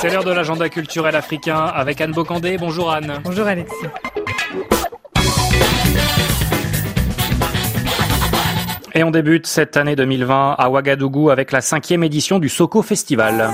C'est 0.00 0.08
l'heure 0.08 0.24
de 0.24 0.32
l'agenda 0.32 0.70
culturel 0.70 1.14
africain 1.14 1.58
avec 1.58 2.00
Anne 2.00 2.12
Bocandé. 2.12 2.56
Bonjour 2.56 2.90
Anne. 2.90 3.20
Bonjour 3.22 3.46
Alexis. 3.46 3.74
Et 8.94 9.04
on 9.04 9.10
débute 9.10 9.46
cette 9.46 9.76
année 9.76 9.96
2020 9.96 10.56
à 10.58 10.70
Ouagadougou 10.70 11.28
avec 11.28 11.52
la 11.52 11.60
cinquième 11.60 12.02
édition 12.02 12.38
du 12.38 12.48
Soko 12.48 12.80
Festival. 12.80 13.50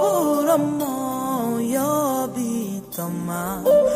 부른 0.00 0.78
모여 0.78 2.13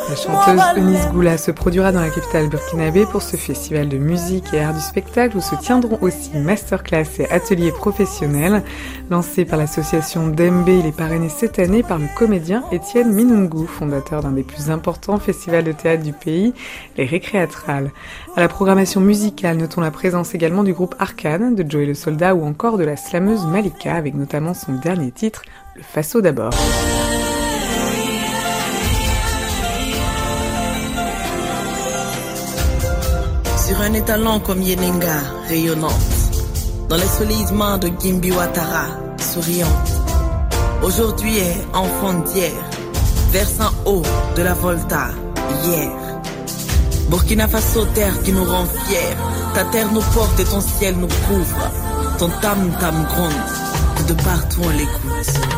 La 0.09 0.17
chanteuse 0.17 0.63
Eunice 0.77 1.09
Goula 1.13 1.37
se 1.39 1.51
produira 1.51 1.93
dans 1.93 2.01
la 2.01 2.11
capitale 2.11 2.49
burkinabé 2.49 3.05
pour 3.07 3.23
ce 3.23 3.37
festival 3.37 3.89
de 3.89 3.99
musique 3.99 4.53
et 4.55 4.61
art 4.61 4.75
du 4.75 4.81
spectacle 4.81 5.37
où 5.37 5.41
se 5.41 5.55
tiendront 5.55 5.99
aussi 6.01 6.31
masterclass 6.35 7.07
et 7.19 7.31
ateliers 7.31 7.73
professionnels. 7.73 8.63
Lancé 9.11 9.45
par 9.45 9.59
l'association 9.59 10.29
Dembe, 10.29 10.69
il 10.69 10.87
est 10.87 10.97
parrainé 10.97 11.29
cette 11.29 11.59
année 11.59 11.83
par 11.83 11.99
le 11.99 12.07
comédien 12.17 12.65
Étienne 12.73 13.13
Minungu, 13.13 13.67
fondateur 13.67 14.23
d'un 14.23 14.33
des 14.33 14.43
plus 14.43 14.71
importants 14.71 15.19
festivals 15.19 15.65
de 15.65 15.73
théâtre 15.73 16.03
du 16.03 16.13
pays, 16.13 16.55
les 16.97 17.05
Récréatrales. 17.05 17.91
À 18.37 18.41
la 18.41 18.49
programmation 18.49 19.01
musicale, 19.01 19.57
notons 19.59 19.81
la 19.81 19.91
présence 19.91 20.35
également 20.35 20.65
du 20.65 20.73
groupe 20.73 20.95
Arcane, 20.99 21.55
de 21.55 21.71
Joey 21.71 21.87
le 21.87 21.95
Soldat 21.95 22.35
ou 22.35 22.45
encore 22.45 22.79
de 22.79 22.85
la 22.85 22.97
slameuse 22.97 23.47
Malika 23.47 23.95
avec 23.95 24.15
notamment 24.15 24.55
son 24.55 24.73
dernier 24.73 25.13
titre, 25.13 25.43
Le 25.77 25.83
Faso 25.83 26.21
d'abord. 26.21 26.53
Un 33.81 33.95
étalon 33.95 34.41
comme 34.41 34.63
Yenenga, 34.63 35.21
rayonnante, 35.49 35.93
dans 36.89 36.97
les 36.97 37.07
solissements 37.07 37.79
de 37.79 37.89
Gimbi 38.01 38.31
Watara, 38.33 38.87
souriante. 39.19 39.91
Aujourd'hui 40.83 41.39
est 41.39 41.67
enfant 41.75 42.15
d'hier, 42.25 42.53
versant 43.31 43.71
haut 43.85 44.03
de 44.37 44.43
la 44.43 44.55
Volta, 44.55 45.09
hier. 45.65 45.91
Burkina 47.09 47.47
Faso, 47.49 47.85
terre 47.95 48.21
qui 48.23 48.33
nous 48.33 48.45
rend 48.45 48.67
fiers, 48.87 49.17
ta 49.55 49.65
terre 49.65 49.91
nous 49.93 50.03
porte 50.15 50.39
et 50.41 50.45
ton 50.45 50.61
ciel 50.61 50.97
nous 50.97 51.09
couvre, 51.27 51.71
ton 52.19 52.29
tam-tam 52.41 53.07
gronde, 53.07 54.09
de 54.09 54.15
partout 54.23 54.61
on 54.65 54.71
l'écoute. 54.71 55.58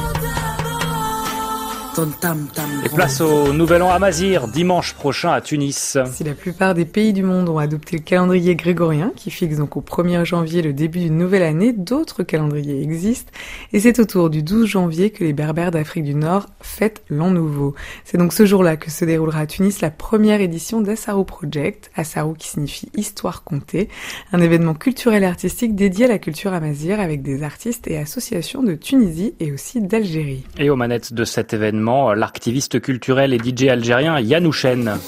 Et 2.84 2.88
place 2.88 3.20
au 3.20 3.52
Nouvel 3.52 3.82
An 3.82 3.90
à 3.90 3.98
Mazir, 3.98 4.48
dimanche 4.48 4.94
prochain 4.94 5.32
à 5.32 5.42
Tunis. 5.42 5.98
Si 6.10 6.24
la 6.24 6.32
plupart 6.32 6.72
des 6.72 6.86
pays 6.86 7.12
du 7.12 7.22
monde 7.22 7.48
ont 7.50 7.58
adopté 7.58 7.98
le 7.98 8.02
calendrier 8.02 8.56
grégorien, 8.56 9.12
qui 9.16 9.30
fixe 9.30 9.58
donc 9.58 9.76
au 9.76 9.82
1er 9.82 10.24
janvier 10.24 10.62
le 10.62 10.72
début 10.72 11.00
d'une 11.00 11.18
nouvelle 11.18 11.42
année, 11.42 11.74
d'autres 11.74 12.22
calendriers 12.22 12.82
existent, 12.82 13.30
et 13.74 13.80
c'est 13.80 13.98
autour 13.98 14.30
du 14.30 14.42
12 14.42 14.66
janvier 14.66 15.10
que 15.10 15.24
les 15.24 15.34
Berbères 15.34 15.72
d'Afrique 15.72 16.04
du 16.04 16.14
Nord 16.14 16.46
fêtent 16.62 17.02
l'an 17.10 17.30
nouveau. 17.30 17.74
C'est 18.04 18.16
donc 18.16 18.32
ce 18.32 18.46
jour-là 18.46 18.78
que 18.78 18.90
se 18.90 19.04
déroulera 19.04 19.40
à 19.40 19.46
Tunis 19.46 19.82
la 19.82 19.90
première 19.90 20.40
édition 20.40 20.80
d'Assarou 20.80 21.24
Project, 21.24 21.90
Assarou 21.96 22.32
qui 22.32 22.48
signifie 22.48 22.88
histoire 22.96 23.44
contée, 23.44 23.90
un 24.32 24.40
événement 24.40 24.74
culturel 24.74 25.22
et 25.22 25.26
artistique 25.26 25.74
dédié 25.74 26.06
à 26.06 26.08
la 26.08 26.18
culture 26.18 26.54
amazir 26.54 26.98
avec 26.98 27.20
des 27.20 27.42
artistes 27.42 27.88
et 27.88 27.98
associations 27.98 28.62
de 28.62 28.74
Tunisie 28.74 29.34
et 29.38 29.52
aussi 29.52 29.82
d'Algérie. 29.82 30.44
Et 30.58 30.70
aux 30.70 30.76
manettes 30.76 31.12
de 31.12 31.24
cet 31.24 31.52
événement, 31.52 31.89
l'activiste 32.14 32.80
culturel 32.80 33.32
et 33.32 33.38
DJ 33.38 33.68
algérien 33.68 34.20
Yanouchen. 34.20 34.98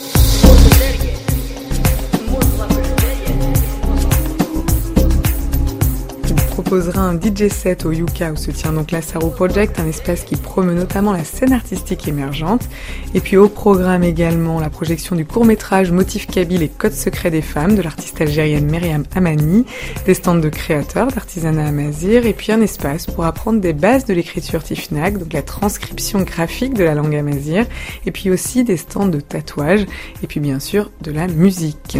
Proposera 6.72 7.02
un 7.02 7.20
DJ 7.20 7.48
set 7.48 7.84
au 7.84 7.92
Yuka 7.92 8.32
où 8.32 8.36
se 8.36 8.50
tient 8.50 8.72
donc 8.72 8.92
la 8.92 9.02
Saro 9.02 9.28
Project, 9.28 9.78
un 9.78 9.86
espace 9.86 10.24
qui 10.24 10.36
promeut 10.36 10.72
notamment 10.72 11.12
la 11.12 11.22
scène 11.22 11.52
artistique 11.52 12.08
émergente. 12.08 12.66
Et 13.12 13.20
puis 13.20 13.36
au 13.36 13.50
programme 13.50 14.02
également 14.02 14.58
la 14.58 14.70
projection 14.70 15.14
du 15.14 15.26
court-métrage 15.26 15.92
Motif 15.92 16.26
Kabyle 16.26 16.62
et 16.62 16.70
Code 16.70 16.94
secret 16.94 17.30
des 17.30 17.42
femmes 17.42 17.76
de 17.76 17.82
l'artiste 17.82 18.22
algérienne 18.22 18.70
Myriam 18.70 19.04
Amani, 19.14 19.66
des 20.06 20.14
stands 20.14 20.34
de 20.34 20.48
créateurs 20.48 21.08
d'artisanat 21.08 21.66
amazir 21.66 22.24
et 22.24 22.32
puis 22.32 22.52
un 22.52 22.62
espace 22.62 23.04
pour 23.04 23.26
apprendre 23.26 23.60
des 23.60 23.74
bases 23.74 24.06
de 24.06 24.14
l'écriture 24.14 24.62
tifnag, 24.62 25.18
donc 25.18 25.34
la 25.34 25.42
transcription 25.42 26.22
graphique 26.22 26.72
de 26.72 26.84
la 26.84 26.94
langue 26.94 27.14
amazir, 27.14 27.66
et 28.06 28.12
puis 28.12 28.30
aussi 28.30 28.64
des 28.64 28.78
stands 28.78 29.08
de 29.08 29.20
tatouage 29.20 29.84
et 30.22 30.26
puis 30.26 30.40
bien 30.40 30.58
sûr 30.58 30.90
de 31.02 31.10
la 31.10 31.28
musique. 31.28 31.98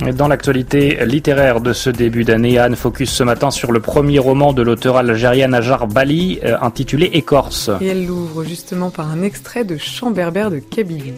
Dans 0.00 0.28
l'actualité 0.28 1.04
littéraire 1.04 1.60
de 1.60 1.72
ce 1.72 1.90
début 1.90 2.22
d'année, 2.22 2.58
Anne 2.58 2.76
focus 2.76 3.10
ce 3.10 3.24
matin 3.24 3.50
sur 3.50 3.72
le 3.72 3.80
premier 3.80 4.20
roman 4.20 4.52
de 4.52 4.62
l'auteur 4.62 4.96
algérienne 4.96 5.54
Ajar 5.54 5.88
Bali, 5.88 6.38
euh, 6.44 6.56
intitulé 6.62 7.06
Écorce. 7.14 7.70
Et 7.80 7.86
elle 7.86 8.06
l'ouvre 8.06 8.44
justement 8.44 8.90
par 8.90 9.10
un 9.10 9.22
extrait 9.22 9.64
de 9.64 9.76
Chant 9.76 10.12
berbère 10.12 10.50
de 10.50 10.60
Kabylie, 10.60 11.14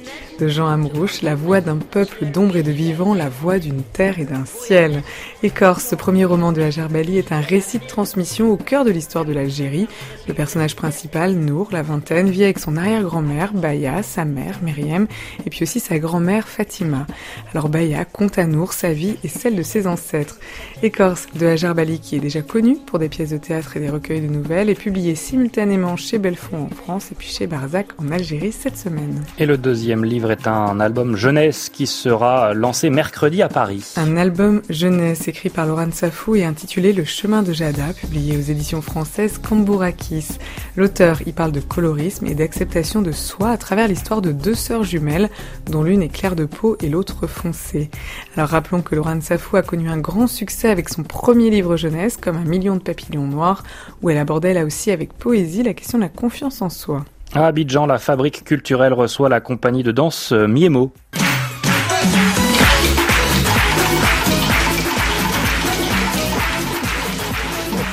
Jean 0.49 0.69
Amrouche, 0.69 1.23
la 1.23 1.35
voix 1.35 1.61
d'un 1.61 1.77
peuple 1.77 2.27
d'ombre 2.27 2.57
et 2.57 2.63
de 2.63 2.71
vivant, 2.71 3.15
la 3.15 3.29
voix 3.29 3.59
d'une 3.59 3.83
terre 3.83 4.19
et 4.19 4.25
d'un 4.25 4.45
ciel. 4.45 5.03
Écorce, 5.43 5.85
ce 5.85 5.95
premier 5.95 6.25
roman 6.25 6.53
de 6.53 6.63
Ajar 6.63 6.89
Bali, 6.89 7.19
est 7.19 7.33
un 7.33 7.41
récit 7.41 7.79
de 7.79 7.87
transmission 7.87 8.51
au 8.51 8.57
cœur 8.57 8.85
de 8.85 8.91
l'histoire 8.91 9.25
de 9.25 9.33
l'Algérie. 9.33 9.89
Le 10.29 10.35
personnage 10.35 10.77
principal, 10.77 11.35
Nour, 11.35 11.69
la 11.73 11.83
vingtaine, 11.83 12.31
vit 12.31 12.45
avec 12.45 12.59
son 12.59 12.77
arrière-grand-mère, 12.77 13.53
Baya, 13.53 14.03
sa 14.03 14.25
mère, 14.25 14.61
Myriam, 14.63 15.07
et 15.45 15.51
puis 15.51 15.63
aussi 15.65 15.81
sa 15.81 15.99
grand-mère, 15.99 16.49
Fatima. 16.49 17.07
Alors 17.53 17.69
Baya 17.69 18.05
compte 18.05 18.39
à 18.39 18.47
Nour 18.47 18.73
sa 18.73 18.93
vie 18.93 19.17
et 19.25 19.29
celle 19.29 19.57
de 19.57 19.63
ses 19.63 19.87
ancêtres. 19.87 20.39
Écorce 20.83 21.27
de 21.35 21.47
Hajar 21.47 21.75
Bali, 21.75 22.01
qui 22.01 22.17
est 22.17 22.21
déjà 22.21 22.43
connu 22.43 22.77
pour 22.87 22.99
des 22.99 23.09
pièces 23.09 23.31
de 23.31 23.39
théâtre 23.39 23.77
et 23.77 23.81
des 23.81 23.91
recueils 23.91 24.21
de 24.21 24.27
nouvelles, 24.27 24.71
est 24.71 24.75
publié 24.75 25.15
simultanément 25.15 25.97
chez 25.97 26.19
Belfond 26.19 26.69
en 26.71 26.75
France 26.75 27.13
et 27.13 27.15
puis 27.15 27.29
chez 27.29 27.47
Barzac 27.47 27.89
en 27.99 28.11
Algérie 28.11 28.53
cette 28.53 28.77
semaine. 28.77 29.25
Et 29.39 29.47
le 29.47 29.59
deuxième 29.59 30.05
livre 30.05 30.30
est 30.31 30.47
un 30.47 30.79
album 30.81 31.17
jeunesse 31.17 31.71
qui 31.71 31.87
sera 31.87 32.53
lancé 32.53 32.91
mercredi 32.91 33.41
à 33.41 33.49
Paris. 33.49 33.95
Un 33.97 34.17
album 34.17 34.63
jeunesse 34.69 35.27
écrit 35.27 35.49
par 35.49 35.67
Laurent 35.67 35.91
Safou 35.91 36.37
et 36.37 36.45
intitulé 36.45 36.93
Le 36.93 37.05
chemin 37.05 37.43
de 37.43 37.53
Jada, 37.53 37.93
publié 37.93 38.37
aux 38.37 38.41
éditions 38.41 38.83
françaises 38.83 39.39
Cambourakis. 39.39 40.39
L'auteur 40.77 41.27
y 41.27 41.33
parle 41.33 41.53
de 41.53 41.61
colorisme 41.61 42.27
et 42.27 42.35
d'acceptation 42.35 43.01
de 43.03 43.13
soi 43.13 43.51
à 43.51 43.57
travers 43.57 43.89
l'histoire 43.89 44.21
de 44.21 44.33
deux 44.33 44.55
sœurs 44.55 44.85
jumelles, 44.85 45.31
dont 45.67 45.83
l'une 45.83 46.03
est 46.03 46.09
claire 46.09 46.37
de 46.37 46.45
peau 46.45 46.77
et 46.81 46.89
l'autre 46.89 47.27
foncée. 47.27 47.91
Alors 48.37 48.51
Rappelons 48.51 48.83
que 48.83 48.97
Laurent 48.97 49.21
Safou 49.21 49.57
a 49.57 49.63
connu 49.63 49.89
un 49.89 49.99
grand 49.99 50.27
succès 50.27 50.71
avec 50.71 50.89
son 50.89 51.05
premier 51.05 51.51
livre 51.51 51.77
jeunesse, 51.77 52.17
comme 52.17 52.37
Un 52.37 52.45
million 52.45 52.75
de 52.75 52.83
papillons 52.83 53.27
noirs, 53.27 53.63
où 54.03 54.11
elle 54.11 54.19
abordait 54.19 54.55
là 54.55 54.65
aussi 54.65 54.91
avec 54.91 55.13
poésie 55.13 55.63
la 55.63 55.73
question 55.73 55.99
de 55.99 56.03
la 56.03 56.09
confiance 56.09 56.61
en 56.61 56.69
soi. 56.69 57.05
À 57.33 57.47
Abidjan, 57.47 57.87
la 57.87 57.99
fabrique 57.99 58.43
culturelle 58.43 58.93
reçoit 58.93 59.29
la 59.29 59.41
compagnie 59.41 59.85
de 59.85 59.93
danse 59.93 60.33
euh, 60.33 60.49
Miemo. 60.49 60.93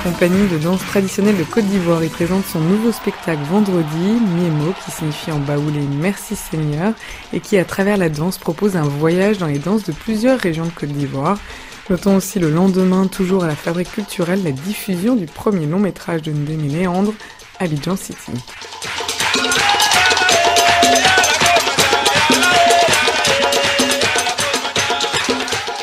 compagnie 0.03 0.47
de 0.47 0.57
danse 0.57 0.79
traditionnelle 0.85 1.37
de 1.37 1.43
Côte 1.43 1.65
d'Ivoire. 1.65 2.01
Il 2.01 2.09
présente 2.09 2.45
son 2.45 2.61
nouveau 2.61 2.93
spectacle 2.93 3.41
vendredi, 3.49 4.17
Miemo, 4.37 4.73
qui 4.83 4.89
signifie 4.89 5.31
en 5.31 5.39
baoulé 5.39 5.81
Merci 5.99 6.35
Seigneur, 6.35 6.93
et 7.33 7.41
qui, 7.41 7.57
à 7.57 7.65
travers 7.65 7.97
la 7.97 8.07
danse, 8.07 8.37
propose 8.37 8.77
un 8.77 8.83
voyage 8.83 9.37
dans 9.37 9.47
les 9.47 9.59
danses 9.59 9.83
de 9.83 9.91
plusieurs 9.91 10.39
régions 10.39 10.65
de 10.65 10.71
Côte 10.71 10.89
d'Ivoire. 10.89 11.37
Notons 11.89 12.15
aussi 12.15 12.39
le 12.39 12.49
lendemain, 12.49 13.05
toujours 13.07 13.43
à 13.43 13.47
la 13.47 13.55
Fabrique 13.55 13.91
culturelle, 13.91 14.43
la 14.43 14.51
diffusion 14.51 15.15
du 15.15 15.25
premier 15.25 15.65
long 15.65 15.79
métrage 15.79 16.21
de 16.21 16.31
Ndémé 16.31 16.69
Léandre, 16.69 17.13
Abidjan 17.59 17.97
City. 17.97 18.31
Yeah. 19.37 19.76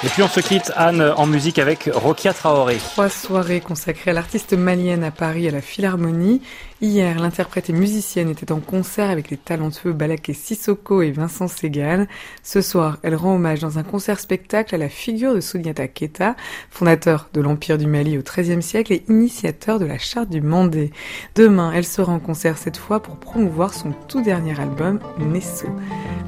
Et 0.05 0.09
puis 0.09 0.23
on 0.23 0.29
se 0.29 0.41
quitte, 0.41 0.71
Anne, 0.77 1.01
en 1.17 1.27
musique 1.27 1.59
avec 1.59 1.89
Rokia 1.91 2.35
Traoré. 2.35 2.77
Trois 2.77 3.09
soirées 3.09 3.63
consacrées 3.63 4.11
à 4.11 4.15
l'artiste 4.15 4.53
malienne 4.53 5.03
à 5.03 5.11
Paris 5.11 5.49
à 5.49 5.51
la 5.51 5.63
Philharmonie. 5.63 6.43
Hier, 6.83 7.19
l'interprète 7.19 7.71
et 7.71 7.73
musicienne 7.73 8.29
était 8.29 8.53
en 8.53 8.61
concert 8.61 9.09
avec 9.09 9.31
les 9.31 9.39
talentueux 9.39 9.95
Balaké 9.95 10.35
Sissoko 10.35 11.01
et 11.01 11.11
Vincent 11.11 11.49
Segal. 11.49 12.07
Ce 12.43 12.61
soir, 12.61 12.99
elle 13.03 13.15
rend 13.15 13.37
hommage 13.37 13.61
dans 13.61 13.79
un 13.79 13.83
concert-spectacle 13.83 14.75
à 14.75 14.79
la 14.79 14.91
figure 14.91 15.35
de 15.35 15.41
Souniata 15.41 15.89
Keita, 15.89 16.37
fondateur 16.69 17.31
de 17.33 17.41
l'Empire 17.41 17.79
du 17.79 17.87
Mali 17.87 18.19
au 18.19 18.23
XIIIe 18.23 18.63
siècle 18.63 18.93
et 18.93 19.05
initiateur 19.09 19.79
de 19.79 19.87
la 19.87 19.97
charte 19.97 20.29
du 20.29 20.43
Mandé. 20.43 20.93
Demain, 21.35 21.73
elle 21.75 21.87
sera 21.87 22.13
en 22.13 22.21
concert 22.21 22.59
cette 22.59 22.77
fois 22.77 23.01
pour 23.01 23.17
promouvoir 23.17 23.73
son 23.73 23.93
tout 24.07 24.21
dernier 24.21 24.61
album, 24.61 25.01
Nesso. 25.19 25.69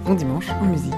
Bon 0.07 0.15
dimanche 0.15 0.49
en 0.63 0.65
musique. 0.65 0.95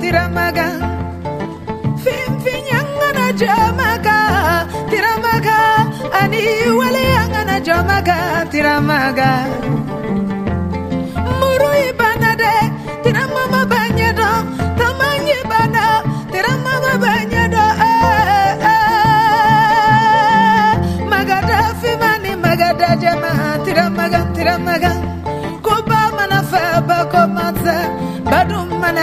Tiramaga 0.00 0.66
fimfinyangana 2.04 3.26
jamaga 3.40 4.16
tiramaga 4.90 5.58
tiramaga 7.64 8.18
tiramaga 8.52 9.30
muru 11.40 11.70
ibana 11.88 12.30
de 12.40 12.54
tiramama 13.04 13.60
banyedo 13.72 14.28
tamanyi 14.78 15.38
bana 15.50 15.84
tiramama 16.32 16.92
banyedo 17.04 17.64
magada 21.12 21.58
fimani 21.80 22.32
magada 22.44 22.88
jama 23.02 23.32
tiramaga 23.64 24.20
tiramaga 24.36 24.92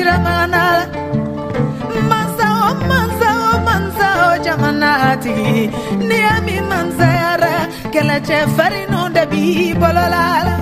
Tira 0.00 0.12
tiramana 0.16 0.62
mazao 2.10 2.68
mazao 2.90 3.48
mazao 3.66 4.30
jamanatigi 4.44 5.52
ni 6.08 6.18
ami 6.34 6.56
mansayara 6.70 7.52
kɛlɛcɛ 7.92 8.38
farinu 8.56 9.00
de 9.16 9.24
bi 9.30 9.42
bɔlɔla 9.80 10.24
la 10.46 10.56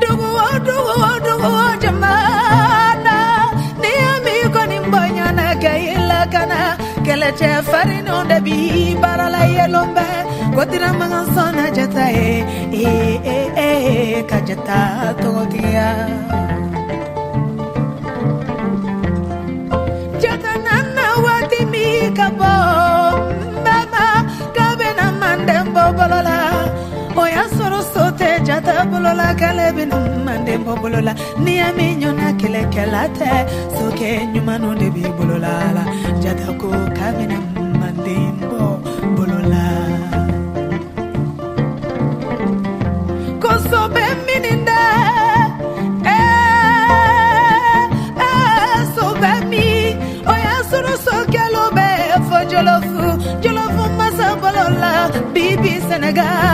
dugu 0.00 0.28
o 0.46 0.48
dugu 0.66 0.94
o 1.08 1.12
dugu 1.26 1.50
o 1.64 1.68
jamana. 1.82 3.16
Ni 3.82 3.92
ami 4.12 4.34
kɔni 4.54 4.78
bɔɲana 4.92 5.46
kɛ 5.62 5.72
i 5.92 5.96
lakana 6.10 6.60
kɛlɛcɛ 7.06 7.50
farinu 7.70 8.16
de 8.30 8.38
bi 8.46 8.56
baarala 9.02 9.42
yɛlɛn 9.56 9.88
bɛ 9.96 10.06
ko 10.54 10.62
tiramagan 10.70 11.26
sɔnna 11.34 11.64
jata 11.76 12.06
ye 12.16 12.30
ee 12.80 13.12
ee 13.34 13.46
ee 13.66 14.22
kajata 14.30 14.80
jata. 15.22 15.88
K'ale 29.44 29.66
bɛna 29.76 29.98
manden 30.26 30.60
bɔ 30.66 30.72
bolo 30.82 31.00
la 31.08 31.12
n'i 31.44 31.52
y'a 31.60 31.68
min 31.76 31.92
ɲɔna 32.00 32.26
kɛlɛkɛla 32.40 33.02
tɛ 33.18 33.30
sokɛ 33.76 34.08
ɲumanw 34.32 34.72
de 34.80 34.86
b'i 34.94 35.04
bolo 35.16 35.36
la. 35.46 35.54
Jata 36.22 36.48
ko 36.60 36.68
k'a 36.96 37.08
bɛna 37.16 37.38
manden 37.80 38.32
bɔ 38.50 38.62
bolo 39.16 39.38
la. 39.52 39.64
kosɔbɛ 43.42 44.04
mini 44.26 44.52
dɛ 44.68 44.82
eh, 46.14 46.22
eh, 48.26 48.78
sobɛ 48.94 49.32
mi. 49.50 49.66
O 50.30 50.32
y'a 50.44 50.56
sɔrɔ 50.70 50.92
sokɛlo 51.06 51.64
bɛ 51.76 51.88
fɔ 52.28 52.38
jɔlɔfu 52.50 53.02
jɔlɔfu 53.42 53.82
masa 53.98 54.28
bolo 54.42 54.64
bibi 55.34 55.72
sɛnɛgali 55.88 56.53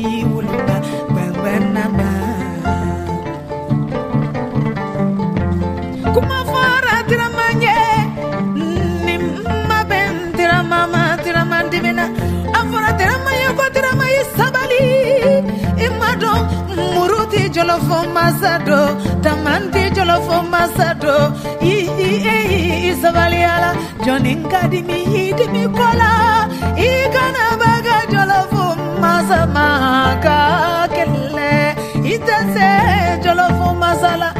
jolofo 17.61 18.07
masado 18.13 18.97
tamante 19.21 19.91
jolofo 19.91 20.41
masado. 20.53 21.15
I 21.61 21.73
i 22.07 22.89
i 22.89 22.95
sabaliala 23.01 23.71
joninga 24.05 24.61
dimi 24.71 25.33
dimi 25.37 25.63
kola. 25.77 26.11
I 26.87 26.89
kana 27.13 27.45
baga 27.61 27.97
jolofo 28.11 28.65
masamaka 29.01 30.37
kelle. 30.95 31.75
Itase 32.13 32.69
jolofo 33.23 33.75
masala 33.81 34.33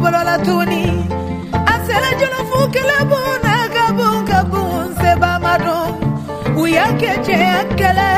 bora 0.00 0.22
la 0.24 0.36
tuni. 0.46 0.84
Asela 1.72 2.10
jono 2.20 2.40
fukele 2.50 2.98
bona 3.10 3.54
kabun 3.74 4.16
kabun 4.28 4.86
se 5.00 5.10
uyake 6.60 7.12
che 7.26 7.36
akele. 7.60 8.10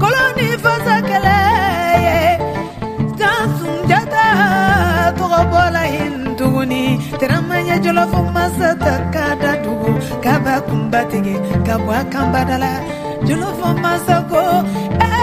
Koloni 0.00 0.46
kele 1.08 1.38
jata 3.90 4.26
hinduni 5.94 6.82
teramanya 7.18 7.76
jono 7.84 8.04
kaba 10.24 10.60
kumbatige 10.66 11.34
kabwa 11.66 12.04
kambadala 12.12 12.72
jono 13.26 13.48
fumasa 13.58 14.16
eh. 15.00 15.21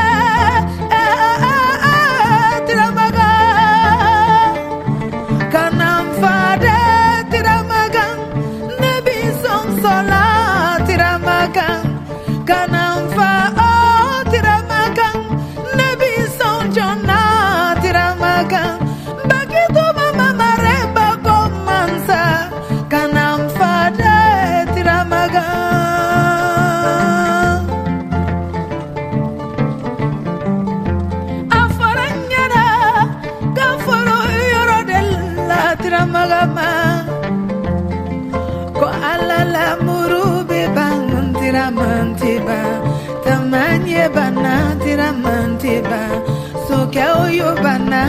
yobana 47.39 48.01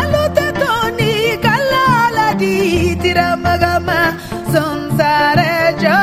alota 0.00 0.46
toni 0.60 1.12
kalala 1.44 2.28
di 2.40 2.54
tiramagama 3.02 4.00
sonsare 4.52 5.56
jo 5.82 5.98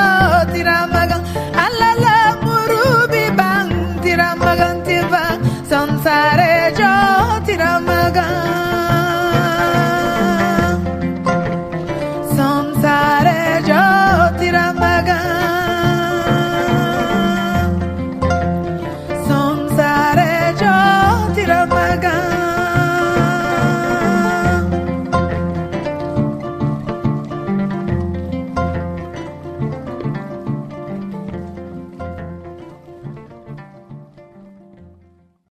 tiramaga 0.54 1.18
alala 1.66 2.18
murubi 2.44 3.26
bang 3.40 3.72
tiramagantiva 4.04 5.24
sonsare 5.72 6.54
jo 6.80 6.94
tiramaga 7.48 8.28